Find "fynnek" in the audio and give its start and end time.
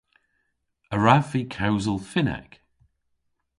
2.11-2.51